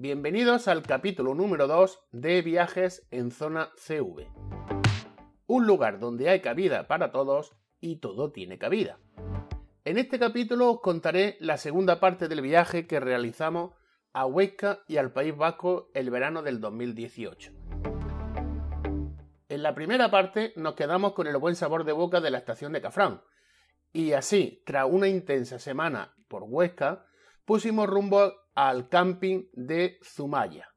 [0.00, 4.28] bienvenidos al capítulo número 2 de Viajes en Zona CV.
[5.48, 9.00] Un lugar donde hay cabida para todos y todo tiene cabida.
[9.84, 13.74] En este capítulo os contaré la segunda parte del viaje que realizamos
[14.12, 17.50] a Huesca y al País Vasco el verano del 2018.
[19.48, 22.72] En la primera parte nos quedamos con el buen sabor de boca de la estación
[22.72, 23.20] de Cafrán,
[23.92, 27.08] y así, tras una intensa semana por Huesca,
[27.48, 30.68] pusimos rumbo al camping de Zumaya,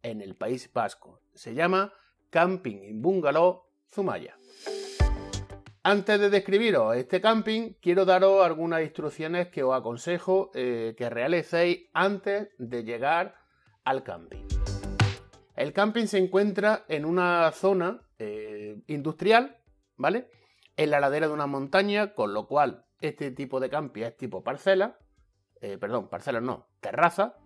[0.00, 1.22] en el País Vasco.
[1.34, 1.92] Se llama
[2.30, 4.36] Camping in Bungalow Zumaya.
[5.82, 11.88] Antes de describiros este camping, quiero daros algunas instrucciones que os aconsejo eh, que realicéis
[11.94, 13.34] antes de llegar
[13.82, 14.46] al camping.
[15.56, 19.58] El camping se encuentra en una zona eh, industrial,
[19.96, 20.30] ¿vale?
[20.76, 24.44] En la ladera de una montaña, con lo cual este tipo de camping es tipo
[24.44, 24.96] parcela,
[25.60, 27.36] eh, perdón, parcelas no, terraza,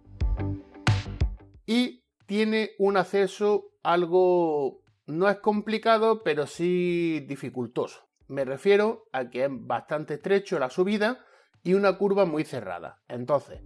[1.67, 8.09] y tiene un acceso algo, no es complicado, pero sí dificultoso.
[8.29, 11.25] Me refiero a que es bastante estrecho la subida
[11.62, 13.03] y una curva muy cerrada.
[13.09, 13.61] Entonces,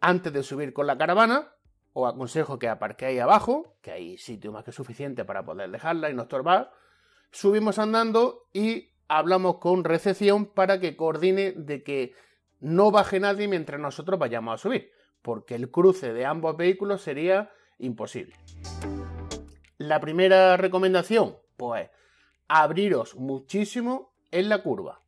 [0.00, 1.52] antes de subir con la caravana,
[1.92, 6.14] os aconsejo que aparquéis abajo, que hay sitio más que suficiente para poder dejarla y
[6.14, 6.70] no estorbar.
[7.30, 12.12] Subimos andando y hablamos con recepción para que coordine de que
[12.60, 14.90] no baje nadie mientras nosotros vayamos a subir,
[15.22, 18.36] porque el cruce de ambos vehículos sería imposible.
[19.78, 21.90] La primera recomendación, pues
[22.48, 25.02] abriros muchísimo en la curva,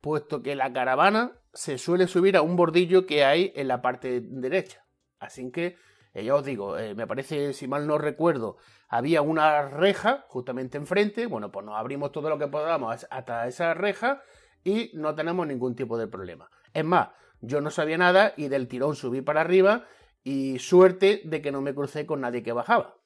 [0.00, 4.20] puesto que la caravana se suele subir a un bordillo que hay en la parte
[4.20, 4.84] derecha.
[5.18, 5.76] Así que,
[6.12, 8.56] eh, ya os digo, eh, me parece, si mal no recuerdo,
[8.88, 11.26] había una reja justamente enfrente.
[11.26, 14.22] Bueno, pues nos abrimos todo lo que podamos hasta esa reja
[14.62, 16.50] y no tenemos ningún tipo de problema.
[16.74, 17.08] Es más,
[17.40, 19.86] yo no sabía nada y del tirón subí para arriba
[20.24, 22.96] y suerte de que no me crucé con nadie que bajaba.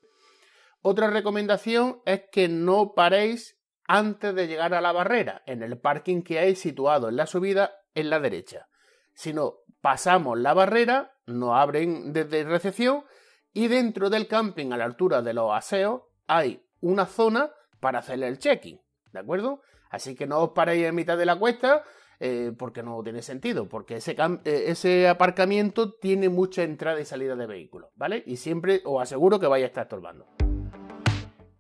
[0.81, 6.23] Otra recomendación es que no paréis antes de llegar a la barrera, en el parking
[6.23, 8.69] que hay situado en la subida en la derecha.
[9.15, 13.05] Si no, pasamos la barrera, nos abren desde recepción
[13.53, 17.51] y dentro del camping a la altura de los aseos hay una zona
[17.81, 18.81] para hacer el check-in,
[19.13, 19.63] ¿de acuerdo?
[19.91, 21.83] Así que no os paréis en mitad de la cuesta
[22.21, 27.37] eh, porque no tiene sentido, porque ese, eh, ese, aparcamiento tiene mucha entrada y salida
[27.37, 28.25] de vehículos, ¿vale?
[28.27, 30.27] Y siempre os aseguro que vais a estar estorbando.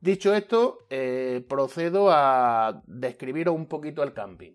[0.00, 4.52] Dicho esto, eh, procedo a describiros un poquito el camping.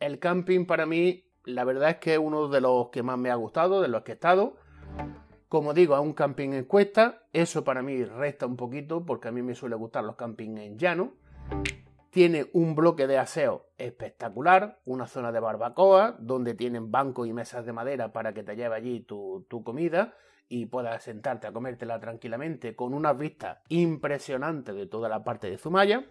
[0.00, 3.30] El camping para mí, la verdad es que es uno de los que más me
[3.30, 4.56] ha gustado, de los que he estado.
[5.48, 9.32] Como digo, a un camping en cuesta, eso para mí resta un poquito, porque a
[9.32, 11.12] mí me suele gustar los campings en llano.
[12.14, 17.66] Tiene un bloque de aseo espectacular, una zona de barbacoa, donde tienen bancos y mesas
[17.66, 20.14] de madera para que te lleve allí tu, comida
[20.48, 25.58] y puedas sentarte a comértela tranquilamente con una vista impresionante de toda la parte de
[25.58, 26.04] Zumaya.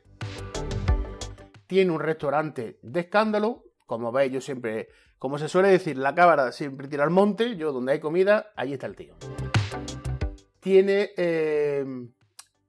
[1.68, 6.52] Tiene un restaurante de escándalo, como veis yo siempre, como se suele decir, la cámara
[6.52, 9.16] siempre tira al monte, yo donde hay comida, allí está el tío.
[10.60, 11.86] Tiene eh,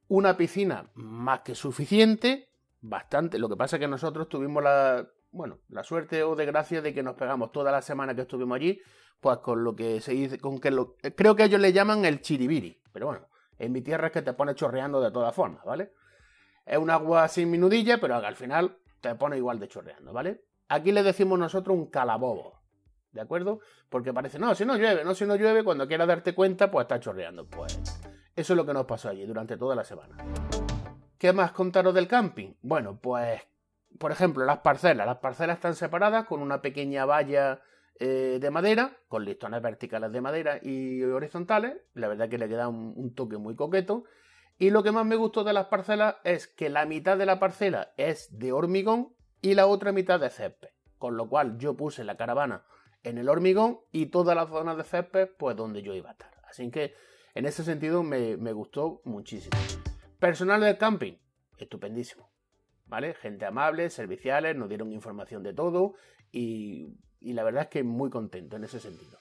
[0.06, 2.53] una piscina más que suficiente,
[2.84, 3.38] bastante.
[3.38, 7.02] Lo que pasa es que nosotros tuvimos la, bueno, la suerte o desgracia de que
[7.02, 8.80] nos pegamos toda la semana que estuvimos allí,
[9.20, 12.20] pues con lo que se dice, con que lo, creo que ellos le llaman el
[12.20, 13.26] chiribiri, pero bueno,
[13.58, 15.92] en mi tierra es que te pone chorreando de todas formas, ¿vale?
[16.66, 20.44] Es un agua sin minudilla, pero al final te pone igual de chorreando, ¿vale?
[20.68, 22.60] Aquí le decimos nosotros un calabobo,
[23.12, 23.60] ¿de acuerdo?
[23.88, 26.84] Porque parece, no, si no llueve, no, si no llueve, cuando quieras darte cuenta, pues
[26.84, 27.46] está chorreando.
[27.46, 27.80] Pues
[28.36, 30.16] eso es lo que nos pasó allí durante toda la semana.
[31.24, 32.52] ¿Qué más contaros del camping?
[32.60, 33.40] Bueno, pues,
[33.98, 35.06] por ejemplo, las parcelas.
[35.06, 37.62] Las parcelas están separadas con una pequeña valla
[37.98, 41.78] eh, de madera, con listones verticales de madera y horizontales.
[41.94, 44.04] La verdad que le queda un, toque muy coqueto.
[44.58, 47.38] Y lo que más me gustó de las parcelas es que la mitad de la
[47.38, 50.68] parcela es de hormigón y la otra mitad de césped.
[50.98, 52.66] Con lo cual yo puse la caravana
[53.02, 56.34] en el hormigón y toda la zona de césped, pues donde yo iba a estar.
[56.46, 56.92] Así que
[57.32, 59.56] en ese sentido me gustó muchísimo.
[60.24, 61.18] Personal del camping,
[61.58, 62.30] estupendísimo.
[62.86, 63.14] ¿Vale?
[63.14, 65.94] Gente amable, serviciales, nos dieron información de todo
[66.30, 69.18] y, y la verdad es que muy contento en ese sentido.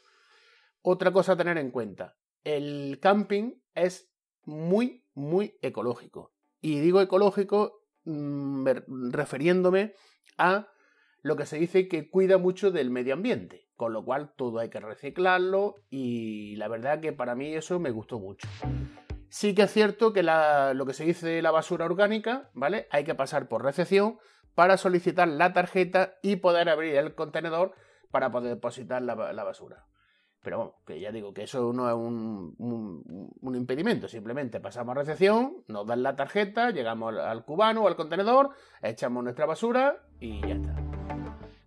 [0.81, 4.11] Otra cosa a tener en cuenta, el camping es
[4.43, 6.33] muy, muy ecológico.
[6.61, 8.67] Y digo ecológico mm,
[9.11, 9.93] refiriéndome
[10.37, 10.67] a
[11.21, 14.69] lo que se dice que cuida mucho del medio ambiente, con lo cual todo hay
[14.69, 18.47] que reciclarlo y la verdad que para mí eso me gustó mucho.
[19.33, 22.87] Sí que es cierto que lo que se dice la basura orgánica, ¿vale?
[22.91, 24.19] Hay que pasar por recepción
[24.53, 27.73] para solicitar la tarjeta y poder abrir el contenedor
[28.11, 29.87] para poder depositar la, basura.
[30.43, 32.55] Pero bueno, que ya digo que eso no es un,
[33.41, 37.95] un, impedimento, simplemente pasamos a recepción, nos dan la tarjeta, llegamos al cubano o al
[37.95, 38.51] contenedor,
[38.83, 40.75] echamos nuestra basura y ya está.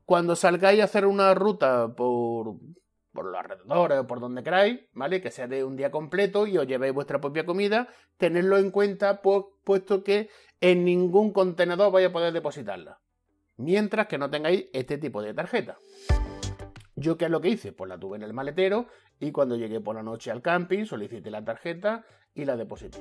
[0.05, 2.59] Cuando salgáis a hacer una ruta por,
[3.17, 5.21] por los alrededores o por donde queráis, ¿vale?
[5.21, 9.21] Que sea de un día completo y os llevéis vuestra propia comida, tenedlo en cuenta,
[9.21, 10.31] puesto que
[10.61, 13.01] en ningún contenedor vais a poder depositarla.
[13.57, 15.79] Mientras que no tengáis este tipo de tarjeta.
[16.95, 17.73] Yo, ¿qué es lo que hice?
[17.73, 18.87] Pues la tuve en el maletero
[19.19, 22.05] y cuando llegué por la noche al camping solicité la tarjeta
[22.35, 22.99] y la deposité.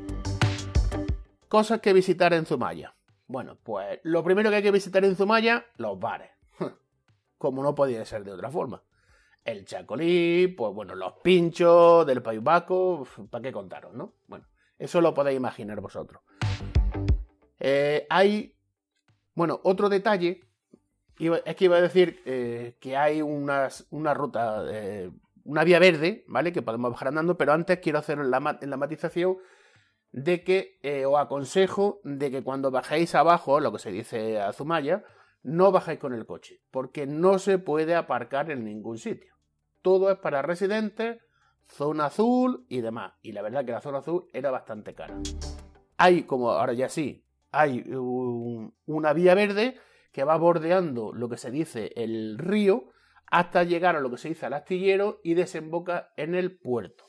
[1.48, 2.96] Cosas que visitar en Zumaya.
[3.28, 6.32] Bueno, pues lo primero que hay que visitar en Zumaya, los bares.
[7.38, 8.84] Como no podía ser de otra forma.
[9.46, 14.16] El chacolí, pues bueno, los pinchos del País ¿para qué contaros, no?
[14.28, 14.48] Bueno,
[14.80, 16.24] eso lo podéis imaginar vosotros.
[17.60, 18.58] Eh, hay,
[19.36, 20.42] bueno, otro detalle
[21.20, 23.70] es que iba a decir eh, que hay una
[24.16, 25.12] ruta, eh,
[25.44, 26.52] una vía verde, ¿vale?
[26.52, 29.38] Que podemos bajar andando, pero antes quiero hacer la, matización
[30.12, 35.04] de que os aconsejo de que cuando bajéis abajo, lo que se dice a Zumaya,
[35.44, 39.35] no bajáis con el coche, porque no se puede aparcar en ningún sitio.
[39.86, 41.20] Todo es para residentes,
[41.68, 43.14] zona azul y demás.
[43.22, 45.16] Y la verdad que la zona azul era bastante cara.
[45.98, 47.86] Hay, como ahora ya sí, hay
[48.88, 49.78] una vía verde
[50.12, 52.86] que va bordeando lo que se dice el río
[53.28, 57.06] hasta llegar a lo que se dice el astillero y desemboca en el puerto.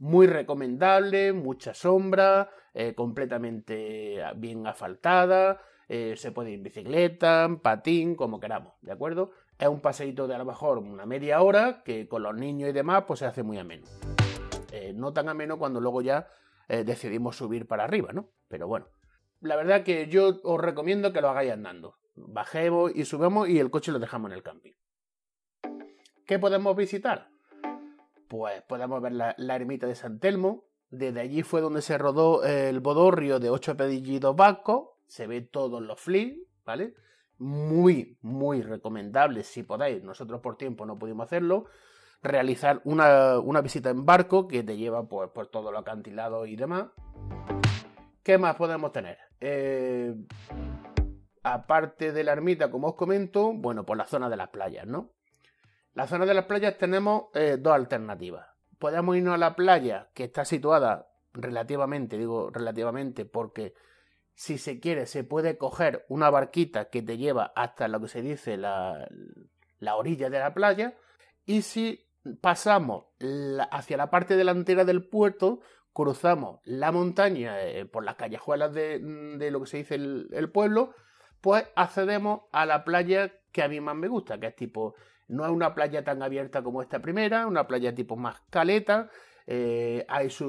[0.00, 8.16] Muy recomendable, mucha sombra, eh, completamente bien asfaltada, eh, se puede ir en bicicleta, patín,
[8.16, 9.30] como queramos, ¿de acuerdo?
[9.62, 12.72] Es un paseíto de a lo mejor una media hora que con los niños y
[12.72, 13.86] demás pues se hace muy ameno.
[14.72, 16.28] Eh, no tan ameno cuando luego ya
[16.68, 18.30] decidimos subir para arriba, ¿no?
[18.48, 18.88] Pero bueno,
[19.40, 21.96] la verdad que yo os recomiendo que lo hagáis andando.
[22.16, 24.72] Bajemos y subamos y el coche lo dejamos en el camping.
[26.26, 27.28] ¿Qué podemos visitar?
[28.28, 30.64] Pues podemos ver la, ermita de San Telmo.
[30.90, 34.88] Desde allí fue donde se rodó el bodorrio de ocho pedillitos vascos.
[35.06, 36.94] Se ve todos los flips, ¿vale?
[37.42, 40.04] Muy, muy recomendable si podéis.
[40.04, 41.64] Nosotros por tiempo no pudimos hacerlo.
[42.22, 46.90] Realizar una, visita en barco que te lleva pues, por todo lo acantilado y demás.
[48.22, 49.18] ¿Qué más podemos tener?
[49.40, 50.14] Eh,
[51.42, 55.10] aparte de la ermita, como os comento, bueno, por la zona de las playas, ¿no?
[55.94, 58.46] La zona de las playas tenemos eh, dos alternativas.
[58.78, 63.74] Podemos irnos a la playa que está situada relativamente, digo relativamente, porque
[64.34, 68.22] si se quiere se puede coger una barquita que te lleva hasta lo que se
[68.22, 69.08] dice la,
[69.78, 70.94] la orilla de la playa
[71.44, 72.06] y si
[72.40, 73.06] pasamos
[73.70, 75.60] hacia la parte delantera del puerto,
[75.92, 80.94] cruzamos la montaña eh, por las callejuelas de, de, lo que se dice el, pueblo,
[81.40, 84.94] pues accedemos a la playa que a mí más me gusta, que es tipo,
[85.28, 89.10] no es una playa tan abierta como esta primera, una playa tipo más caleta,
[89.46, 90.06] eh,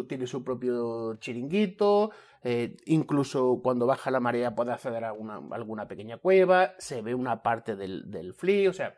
[0.08, 2.12] tiene su propio chiringuito,
[2.44, 5.14] eh, incluso cuando baja la marea puede acceder a
[5.52, 8.36] alguna pequeña cueva, se ve una parte del, del
[8.68, 8.96] o sea,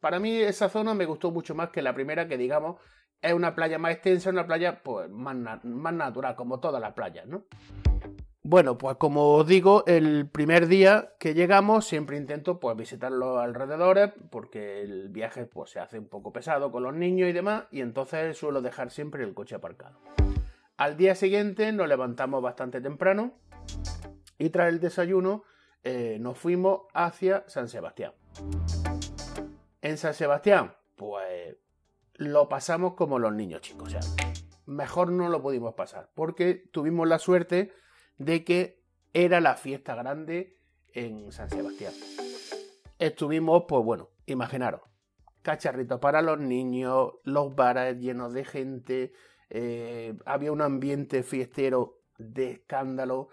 [0.00, 2.76] para mí esa zona me gustó mucho más que la primera que digamos
[3.22, 7.26] es una playa más extensa, una playa pues, más, más natural, como todas las playas.
[8.50, 13.38] Bueno, pues como os digo, el primer día que llegamos siempre intento pues visitar los
[13.38, 17.66] alrededores porque el viaje pues se hace un poco pesado con los niños y demás
[17.70, 20.00] y entonces suelo dejar siempre el coche aparcado.
[20.76, 23.34] Al día siguiente nos levantamos bastante temprano
[24.36, 25.44] y tras el desayuno
[25.84, 28.14] eh, nos fuimos hacia San Sebastián.
[29.80, 31.56] En San Sebastián, pues
[32.14, 33.94] lo pasamos como los niños chicos.
[33.94, 34.00] O sea,
[34.66, 37.70] mejor no lo pudimos pasar, porque tuvimos la suerte
[38.20, 38.82] de que
[39.14, 40.58] era la fiesta grande
[40.92, 41.94] en San Sebastián.
[42.98, 44.82] Estuvimos, pues bueno, imaginaros,
[45.40, 49.12] cacharritos para los niños, los bares llenos de gente,
[49.48, 53.28] eh, había un ambiente fiestero de escándalo.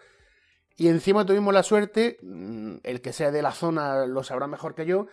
[0.78, 4.74] Y encima tuvimos la suerte, mm, el que sea de la zona lo sabrá mejor
[4.74, 5.08] que yo,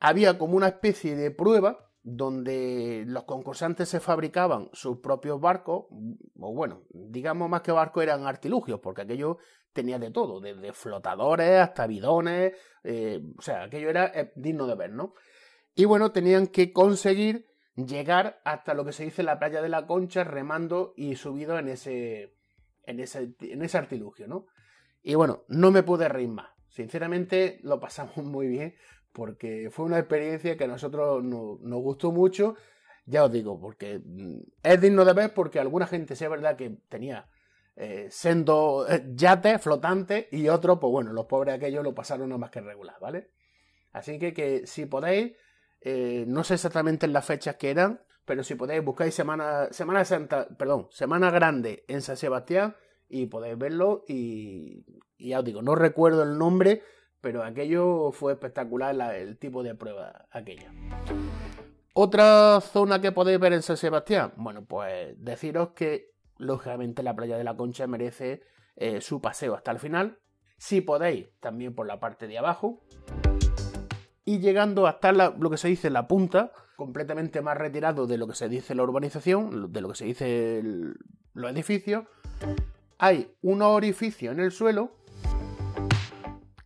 [0.00, 5.86] había como una especie de prueba donde los concursantes se fabricaban sus propios barcos,
[6.38, 9.38] o bueno, digamos más que barcos eran artilugios, porque aquello
[9.72, 12.52] tenía de todo, desde flotadores hasta bidones,
[12.84, 15.14] eh, o sea, aquello era eh, digno de ver, ¿no?
[15.74, 19.86] Y bueno, tenían que conseguir llegar hasta lo que se dice la playa de la
[19.86, 22.36] Concha remando y subido en ese,
[22.84, 24.46] en ese, en ese artilugio, ¿no?
[25.02, 26.50] Y bueno, no me pude reír más.
[26.68, 28.74] Sinceramente lo pasamos muy bien
[29.14, 32.56] porque fue una experiencia que a nosotros nos, gustó mucho.
[33.06, 36.56] Ya os digo, porque mm, es digno de ver porque alguna gente sí es verdad
[36.56, 37.30] que tenía
[37.76, 42.38] eh, sendo eh, yates flotantes y otros, pues bueno, los pobres aquellos lo pasaron no
[42.38, 43.30] más que regular, ¿vale?
[43.92, 45.34] Así que, que si podéis,
[45.80, 50.48] eh, no sé exactamente las fechas que eran, pero si podéis buscáis Semana, Semana Santa,
[50.58, 52.74] perdón, Semana Grande en San Sebastián
[53.08, 54.84] y podéis verlo y,
[55.18, 56.82] ya os digo, no recuerdo el nombre,
[57.24, 60.70] pero aquello fue espectacular el tipo de prueba aquella.
[61.94, 67.38] Otra zona que podéis ver en San Sebastián, bueno, pues deciros que lógicamente la playa
[67.38, 68.42] de la Concha merece
[68.76, 70.18] eh, su paseo hasta el final.
[70.58, 72.84] Si podéis, también por la parte de abajo.
[74.26, 78.34] Y llegando hasta lo que se dice la punta, completamente más retirado de lo que
[78.34, 80.62] se dice la urbanización, de lo que se dice
[81.32, 82.04] los edificios,
[82.98, 84.92] hay un orificio en el suelo,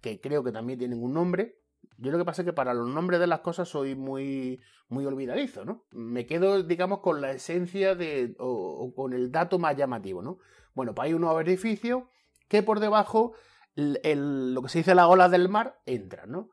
[0.00, 1.58] que creo que también tienen un nombre.
[1.96, 5.04] Yo lo que pasa es que para los nombres de las cosas soy muy, muy
[5.04, 5.84] olvidadizo, ¿no?
[5.90, 10.38] Me quedo, digamos, con la esencia de, o, con el dato más llamativo, ¿no?
[10.74, 12.08] Bueno, pues hay un orificio
[12.48, 13.34] que por debajo,
[13.74, 16.50] lo que se dice la ola del mar, entra, ¿no?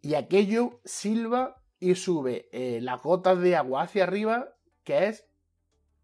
[0.00, 4.54] Y aquello silba y sube eh, las gotas de agua hacia arriba,
[4.84, 5.26] que es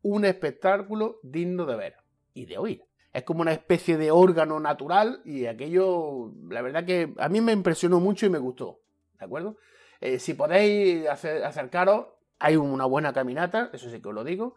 [0.02, 1.96] un espectáculo digno de ver
[2.34, 2.84] y de oír.
[3.14, 7.52] Es como una especie de órgano natural y aquello, la verdad que a mí me
[7.52, 8.80] impresionó mucho y me gustó.
[9.18, 9.56] ¿De acuerdo?
[10.00, 12.08] Eh, si podéis acercaros,
[12.40, 14.56] hay una buena caminata, eso sí que os lo digo.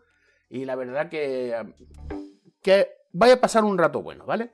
[0.50, 1.56] Y la verdad que,
[2.64, 4.52] que vaya a pasar un rato bueno, ¿vale?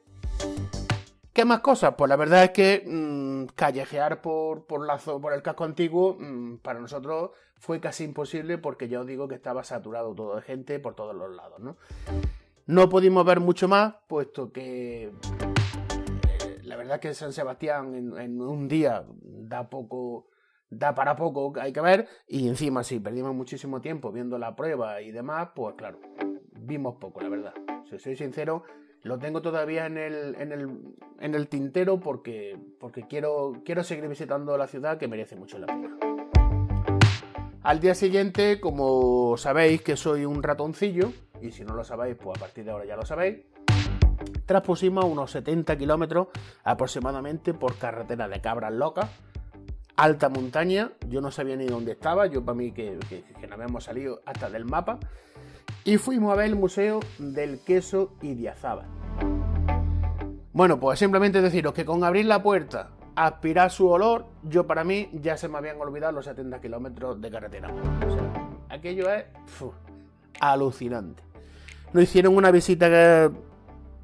[1.32, 1.96] ¿Qué más cosas?
[1.98, 4.86] Pues la verdad es que mm, callejear por, por,
[5.22, 9.36] por el casco antiguo mm, para nosotros fue casi imposible porque ya os digo que
[9.36, 11.78] estaba saturado todo de gente por todos los lados, ¿no?
[12.66, 15.12] No pudimos ver mucho más, puesto que eh,
[16.64, 20.30] la verdad es que San Sebastián en, un día da poco,
[20.70, 25.02] da para poco, hay que ver, y encima si perdimos muchísimo tiempo viendo la prueba
[25.02, 26.00] y demás, pues claro,
[26.54, 27.54] vimos poco, la verdad.
[27.90, 28.64] Si soy sincero,
[29.02, 30.70] lo tengo todavía en el, en el,
[31.20, 35.68] en el tintero porque, porque quiero, quiero seguir visitando la ciudad que merece mucho la
[35.68, 35.98] pena.
[37.62, 41.12] Al día siguiente, como sabéis que soy un ratoncillo,
[41.44, 43.40] y si no lo sabéis, pues a partir de ahora ya lo sabéis,
[44.46, 46.28] transpusimos unos 70 kilómetros
[46.64, 49.10] aproximadamente por carretera de cabras locas,
[49.96, 53.84] alta montaña, yo no sabía ni dónde estaba, yo para mí que, que, no habíamos
[53.84, 55.00] salido hasta del mapa,
[55.84, 58.88] y fuimos a ver el Museo del Queso y Diazábal.
[60.54, 65.10] Bueno, pues simplemente deciros que con abrir la puerta, aspirar su olor, yo para mí
[65.14, 67.70] ya se me habían olvidado los 70 kilómetros de carretera.
[68.08, 69.26] O sea, aquello es
[70.40, 71.33] alucinante.
[71.94, 73.32] Nos hicieron una visita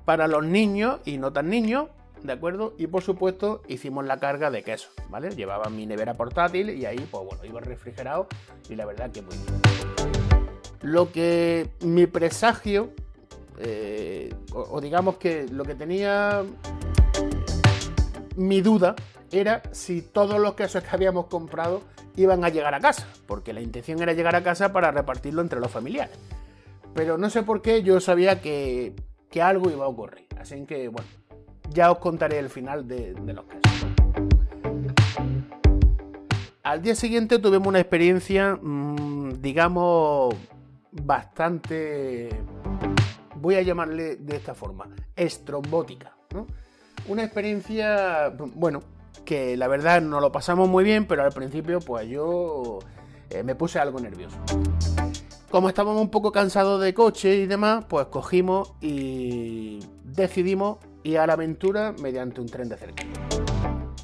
[0.06, 1.88] para los niños y no tan niños,
[2.22, 2.76] ¿de acuerdo?
[2.78, 5.32] Y por supuesto hicimos la carga de queso, ¿vale?
[5.32, 8.28] Llevaba mi nevera portátil y ahí, pues bueno, iba refrigerado
[8.70, 9.62] y la verdad que muy bien.
[10.82, 12.92] Lo que mi presagio,
[13.58, 16.44] eh, o, digamos que lo que tenía
[18.36, 18.96] mi duda
[19.32, 21.82] era si todos los quesos que habíamos comprado
[22.16, 25.60] iban a llegar a casa, porque la intención era llegar a casa para repartirlo entre
[25.60, 26.16] los familiares.
[26.94, 28.96] Pero no sé por qué yo sabía que,
[29.42, 30.28] algo iba a ocurrir.
[30.40, 31.08] Así que, bueno,
[31.70, 33.88] ya os contaré el final de, los quesos.
[36.64, 40.36] Al día siguiente tuvimos una experiencia, mm, digamos,
[40.92, 42.30] bastante,
[43.36, 46.16] voy a llamarle de esta forma, estrombótica.
[47.08, 48.82] Una experiencia, bueno,
[49.26, 52.80] que la verdad no lo pasamos muy bien, pero al principio pues yo
[53.30, 54.38] eh, me puse algo nervioso.
[55.50, 61.26] Como estábamos un poco cansados de coche y demás, pues cogimos y decidimos ir a
[61.26, 63.16] la aventura mediante un tren de cercanía.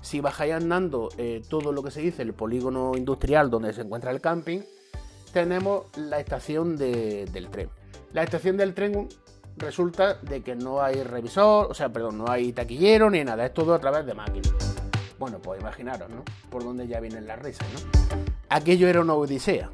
[0.01, 4.09] Si bajáis andando eh, todo lo que se dice el polígono industrial donde se encuentra
[4.09, 4.61] el camping,
[5.33, 7.69] tenemos la estación del tren.
[8.13, 9.07] La estación del tren
[9.57, 13.53] resulta de que no hay revisor, o sea, perdón, no hay taquillero ni nada, es
[13.53, 14.51] todo a través de máquinas.
[15.19, 16.23] Bueno, pues imaginaros, ¿no?
[16.49, 18.17] Por dónde ya vienen las risas, ¿no?
[18.49, 19.69] Aquello era una odisea.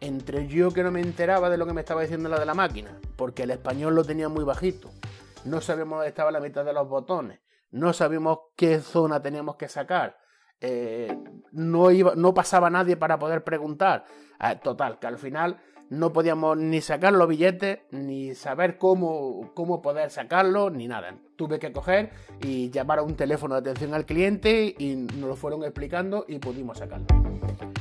[0.00, 2.54] Entre yo que no me enteraba de lo que me estaba diciendo la de la
[2.54, 4.90] máquina, porque el español lo tenía muy bajito,
[5.44, 7.40] no sabíamos dónde estaba la mitad de los botones,
[7.70, 10.16] no sabíamos qué zona teníamos que sacar,
[10.60, 11.16] eh,
[11.52, 14.04] no, iba, no pasaba nadie para poder preguntar.
[14.38, 19.80] Ah, total, que al final no podíamos ni sacar los billetes, ni saber cómo, cómo
[19.80, 21.16] poder sacarlo, ni nada.
[21.36, 22.10] Tuve que coger
[22.42, 26.38] y llamar a un teléfono de atención al cliente y nos lo fueron explicando y
[26.38, 27.06] pudimos sacarlo.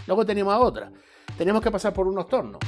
[0.06, 0.92] Luego teníamos otra.
[1.38, 2.60] Teníamos que pasar por unos tornos.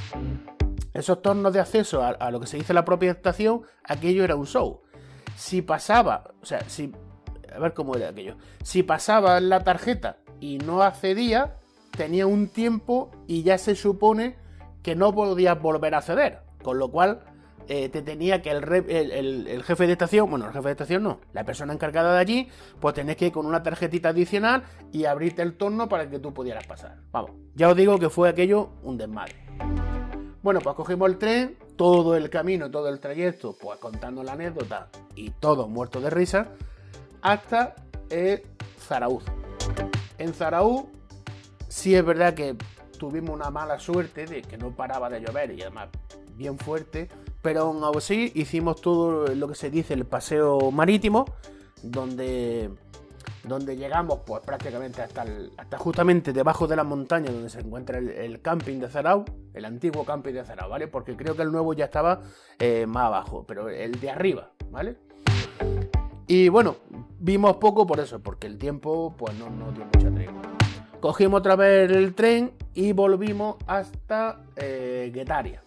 [0.93, 4.35] Esos tornos de acceso a, a lo que se dice la propia estación, aquello era
[4.35, 4.81] un show.
[5.35, 6.91] Si pasaba, o sea, si
[7.53, 8.37] a ver cómo era aquello.
[8.63, 11.57] Si pasaba la tarjeta y no accedía,
[11.95, 14.37] tenía un tiempo y ya se supone
[14.83, 16.41] que no podías volver a acceder.
[16.63, 17.21] Con lo cual,
[17.71, 21.43] eh, te tenía que el, jefe de estación, bueno, el jefe de estación no, la
[21.43, 22.49] persona encargada de allí,
[22.79, 26.33] pues tenés que ir con una tarjetita adicional y abrirte el torno para que tú
[26.33, 26.97] pudieras pasar.
[27.11, 29.35] Vamos, ya os digo que fue aquello un desmadre.
[30.41, 34.89] Bueno, pues cogimos el tren, todo el camino, todo el trayecto, pues contando la anécdota
[35.13, 36.47] y todos muertos de risa,
[37.21, 37.75] hasta
[38.09, 38.47] eh,
[38.79, 39.25] Zarauz.
[40.17, 40.85] En Zarauz,
[41.67, 42.55] sí es verdad que
[42.97, 45.89] tuvimos una mala suerte de que no paraba de llover y además
[46.35, 47.09] bien fuerte,
[47.41, 51.25] pero aún así hicimos todo lo que se dice el paseo marítimo,
[51.81, 52.69] donde,
[53.43, 55.25] donde llegamos pues prácticamente hasta,
[55.57, 60.03] hasta justamente debajo de la montaña donde se encuentra el, camping de Zarau, el antiguo
[60.05, 60.87] camping de Zarau, ¿vale?
[60.87, 62.21] Porque creo que el nuevo ya estaba
[62.59, 64.97] eh, más abajo, pero el de arriba, ¿vale?
[66.27, 66.75] Y bueno,
[67.19, 70.41] vimos poco por eso, porque el tiempo pues no nos dio mucha tregua.
[70.99, 75.63] Cogimos otra vez el tren y volvimos hasta eh, Guetaria.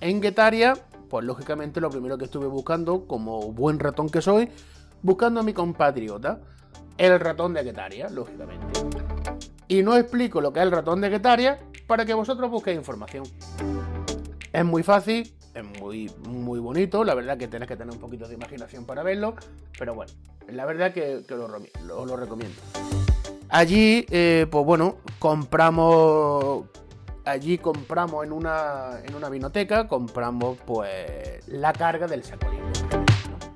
[0.00, 0.74] En Guetaria,
[1.10, 4.48] pues lógicamente lo primero que estuve buscando, como buen ratón que soy,
[5.02, 6.40] buscando a mi compatriota,
[6.96, 8.80] el ratón de Guetaria, lógicamente.
[9.68, 13.24] Y no explico lo que es el ratón de Guetaria para que vosotros busquéis información.
[14.52, 18.26] Es muy fácil, es muy, muy bonito, la verdad que tenés que tener un poquito
[18.28, 19.34] de imaginación para verlo,
[19.78, 20.12] pero bueno,
[20.48, 22.56] la verdad que, que lo, lo recomiendo.
[23.48, 26.66] Allí, eh, pues bueno, compramos.
[27.30, 32.58] Allí compramos en una, en una vinoteca, compramos pues la carga del sacolí.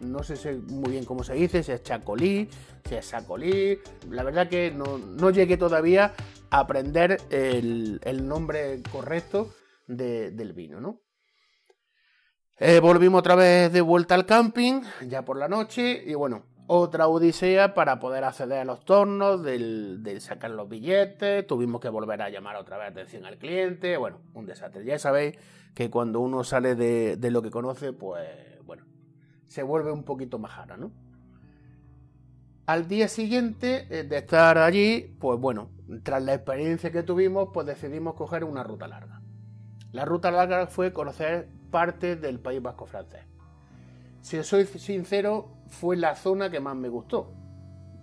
[0.01, 2.49] No, sé muy bien cómo se dice, si es chacolí,
[2.89, 3.81] si es sacolí.
[4.11, 6.15] La verdad que no, llegué todavía
[6.51, 9.53] a aprender el, nombre correcto
[9.89, 11.01] del vino, ¿no?
[12.61, 17.09] Eh, volvimos otra vez de vuelta al camping, ya por la noche, y bueno, otra
[17.09, 22.23] odisea para poder acceder a los tornos, del, de sacar los billetes, tuvimos que volver
[22.23, 24.85] a llamar otra vez atención al cliente, bueno, un desastre.
[24.85, 25.37] Ya sabéis
[25.75, 28.27] que cuando uno sale de, lo que conoce, pues
[28.65, 28.85] bueno,
[29.47, 30.91] se vuelve un poquito majara, ¿no?
[32.67, 35.69] Al día siguiente eh, de estar allí, pues bueno,
[36.03, 39.21] tras la experiencia que tuvimos, pues decidimos coger una ruta larga.
[39.93, 43.34] La ruta larga fue conocer parte del País Vasco francés.
[44.25, 47.31] Si soy sincero, fue la zona que más me gustó.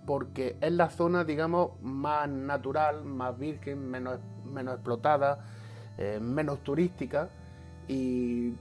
[0.06, 5.44] Porque es la zona, digamos, más natural, más virgen, menos, menos explotada,
[5.98, 7.28] eh, menos turística.
[7.88, 8.52] Y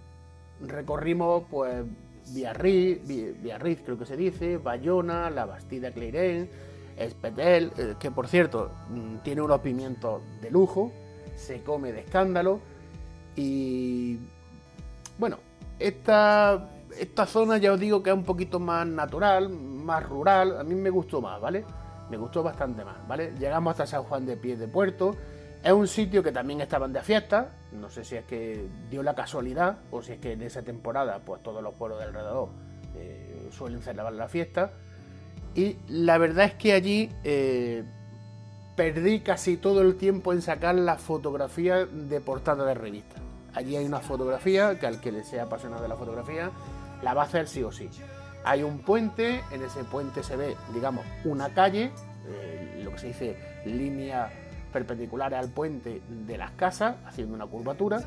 [0.60, 1.86] recorrimos, pues,
[2.34, 3.08] Biarritz,
[3.44, 6.50] Biarritz creo que se dice, Bayona, la Bastida Cleirén,
[6.98, 10.92] Espetel, eh, que por cierto mm, tiene unos pimientos de lujo,
[11.36, 12.60] se come de escándalo.
[13.36, 14.18] Y
[15.20, 15.38] bueno,
[15.78, 16.68] esta
[17.00, 20.76] esta zona ya os digo que es un poquito más natural, más rural, a mí
[20.76, 21.66] me gustó más, ¿vale?
[22.10, 23.34] Me gustó bastante más, ¿vale?
[23.40, 25.16] Llegamos hasta San Juan de Pies de Puerto,
[25.64, 29.14] es un sitio que también estaban de fiesta, no sé si es que dio la
[29.14, 32.50] casualidad o si es que en esa temporada pues todos los pueblos de alrededor
[32.96, 34.72] eh, suelen celebrar la fiesta.
[35.54, 37.84] Y la verdad es que allí eh,
[38.76, 43.18] perdí casi todo el tiempo en sacar la fotografía de portada de revista.
[43.54, 46.52] Allí hay una fotografía que al que le sea apasionado de la fotografía
[47.02, 47.90] la va a hacer sí o sí.
[48.44, 51.92] Hay un puente, en ese puente se ve, digamos, una calle,
[52.28, 54.32] eh, lo que se dice línea
[54.74, 58.02] perpendicular al puente de las casas, haciendo una curvatura,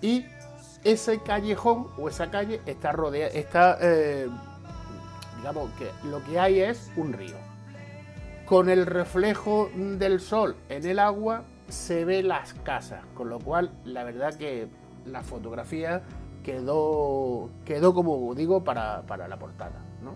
[0.00, 0.26] y
[0.84, 4.28] ese callejón o esa calle está rodeada, está, eh,
[5.38, 7.36] digamos que lo que hay es un río.
[8.46, 13.70] Con el reflejo del sol en el agua se ve las casas, con lo cual
[13.84, 14.68] la verdad que
[15.06, 16.02] la fotografía
[16.42, 19.80] quedó, quedó como digo, para, la portada.
[20.02, 20.14] ¿no?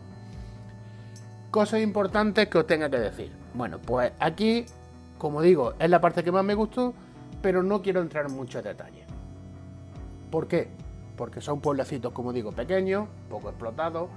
[1.51, 3.33] Cosas importantes que os tenga que decir.
[3.55, 4.67] Bueno, pues aquí,
[5.19, 6.95] como digo, es la parte que más me gustó,
[7.43, 9.07] pero no quiero entrar en muchos detalles.
[10.31, 10.69] ¿Por qué?
[11.17, 14.09] Porque son pueblecitos, como digo, pequeños, poco explotados,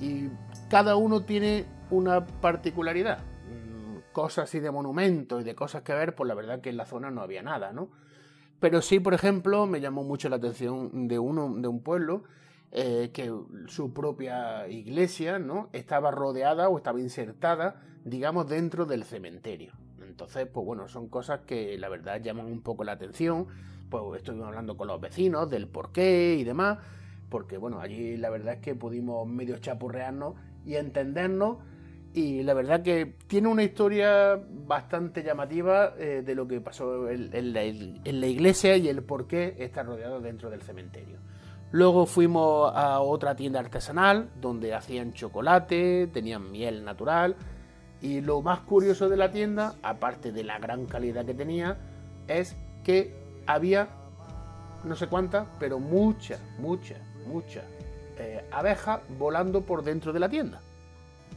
[0.00, 0.28] y
[0.68, 3.18] cada uno tiene una particularidad.
[3.18, 6.76] Mm, cosas así de monumentos y de cosas que ver, pues la verdad que en
[6.76, 7.88] la zona no había nada, ¿no?
[8.60, 12.24] Pero sí, por ejemplo, me llamó mucho la atención de, uno, de un pueblo
[12.72, 13.32] eh, que
[13.66, 15.70] su propia iglesia ¿no?
[15.72, 19.72] estaba rodeada o estaba insertada, digamos, dentro del cementerio.
[20.06, 23.46] Entonces, pues bueno, son cosas que la verdad llaman un poco la atención.
[23.88, 26.78] Pues estuvimos hablando con los vecinos del por qué y demás,
[27.28, 31.56] porque bueno, allí la verdad es que pudimos medio chapurrearnos y entendernos
[32.12, 37.52] y la verdad que tiene una historia bastante llamativa eh, de lo que pasó en,
[37.52, 37.64] la,
[38.26, 41.18] iglesia y el por qué está rodeado dentro del cementerio.
[41.70, 47.36] Luego fuimos a otra tienda artesanal donde hacían chocolate, tenían miel natural
[48.02, 51.78] y lo más curioso de la tienda, aparte de la gran calidad que tenía,
[52.26, 53.14] es que
[53.46, 53.88] había
[54.84, 57.64] no sé cuántas, pero muchas, muchas, muchas
[58.18, 60.60] eh, abejas volando por dentro de la tienda.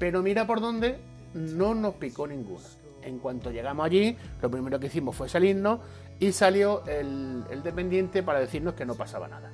[0.04, 0.98] Pero mira por dónde
[1.34, 2.66] no nos picó ninguna.
[3.04, 5.80] En cuanto llegamos allí, lo primero que hicimos fue salirnos
[6.20, 9.50] y salió el, dependiente para decirnos que no pasaba nada.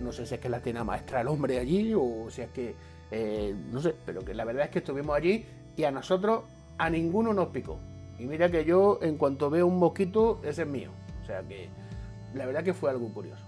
[0.00, 2.74] No sé si es que la tiene maestra el hombre allí o si es que,
[3.10, 5.44] eh, no sé, pero que la verdad es que estuvimos allí
[5.76, 6.44] y a nosotros,
[6.78, 7.78] a ninguno nos picó.
[8.18, 10.92] Y mira que yo, en cuanto veo un mosquito, ese es mío.
[11.22, 11.68] O sea que
[12.32, 13.44] la verdad que fue algo curioso.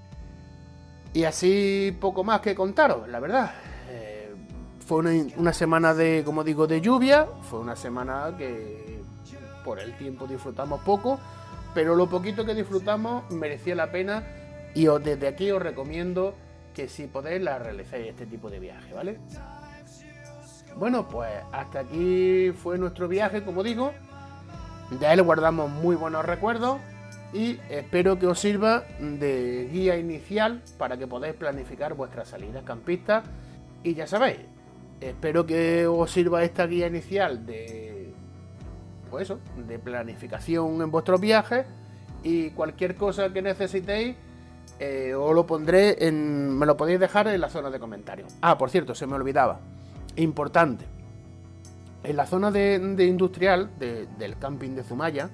[1.14, 3.52] Y así poco más que contaros, la verdad.
[4.90, 4.98] Fue
[5.36, 7.28] una, semana de, como digo, de lluvia.
[7.42, 9.00] Fue una semana que
[9.64, 11.20] por el tiempo disfrutamos poco.
[11.72, 14.24] Pero lo poquito que disfrutamos merecía la pena.
[14.74, 16.34] Y desde aquí os recomiendo
[16.74, 19.20] que si podéis la realicéis este tipo de viaje, ¿vale?
[20.74, 23.92] Bueno, pues hasta aquí fue nuestro viaje, como digo.
[24.98, 26.80] De él guardamos muy buenos recuerdos
[27.32, 33.22] y espero que os sirva de guía inicial para que podáis planificar vuestras salidas campistas.
[33.84, 34.49] Y ya sabéis,
[35.00, 38.12] espero que os sirva esta guía inicial de
[39.10, 41.66] pues eso, de planificación en vuestros viajes
[42.22, 44.16] y cualquier cosa que necesitéis
[44.78, 48.34] eh, os lo pondré en me lo podéis dejar en la zona de comentarios.
[48.40, 49.60] Ah, por cierto, se me olvidaba.
[50.16, 50.86] Importante.
[52.02, 55.28] En la zona de, industrial del camping de Zumaya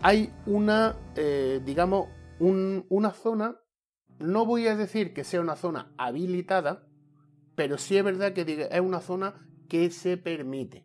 [0.00, 2.08] hay una, eh, digamos,
[2.40, 3.56] una zona,
[4.18, 6.86] no voy a decir que sea una zona habilitada,
[7.54, 9.34] pero sí es verdad que es una zona
[9.68, 10.84] que se permite.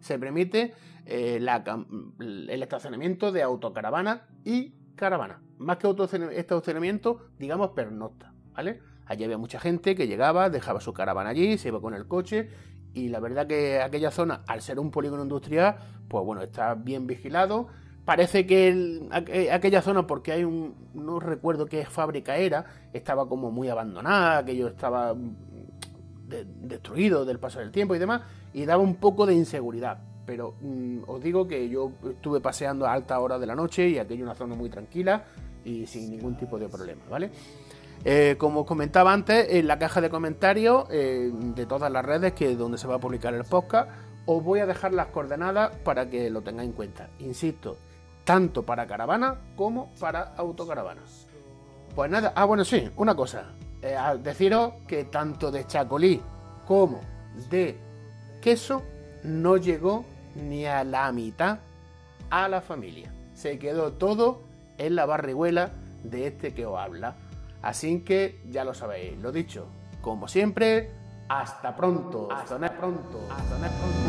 [0.00, 0.74] Se permite
[1.06, 5.40] eh, el estacionamiento de autocaravana y caravana.
[5.58, 5.88] Más que
[6.32, 8.80] estacionamiento, digamos, pernocta, ¿vale?
[9.06, 12.50] Allí había mucha gente que llegaba, dejaba su caravana allí, se iba con el coche
[12.94, 15.76] y la verdad que aquella zona, al ser un polígono industrial,
[16.08, 17.68] pues bueno, está bien vigilado
[18.08, 23.50] parece que eh, aquella zona, porque hay un, no recuerdo qué fábrica era, estaba como
[23.50, 25.14] muy abandonada, aquello estaba
[26.28, 29.98] destruido del paso del tiempo y demás, y daba un poco de inseguridad.
[30.26, 33.98] Pero mm, os digo que yo estuve paseando a alta hora de la noche y
[33.98, 35.24] aquello una zona muy tranquila
[35.64, 37.30] y sin ningún tipo de problema, ¿vale?
[38.04, 42.32] Eh, como os comentaba antes, en la caja de comentarios eh, de todas las redes
[42.32, 43.90] que donde se va a publicar el podcast,
[44.26, 47.08] os voy a dejar las coordenadas para que lo tengáis en cuenta.
[47.18, 47.76] Insisto,
[48.24, 51.26] tanto para caravana como para autocaravanas.
[51.94, 53.46] Pues nada, ah bueno sí, una cosa,
[53.82, 56.20] eh, deciros que tanto de chacolí
[56.66, 57.00] como
[57.50, 57.78] de
[58.40, 58.82] queso
[59.22, 61.58] no llegó ni a la mitad
[62.30, 63.12] a la familia.
[63.34, 64.42] Se quedó todo
[64.78, 65.70] en la barriguela
[66.02, 67.16] de este que os habla.
[67.62, 69.66] Así que ya lo sabéis, lo dicho.
[70.00, 70.90] Como siempre,
[71.28, 72.28] hasta pronto.
[72.30, 73.20] Hasta pronto.
[73.30, 74.08] Hasta pronto.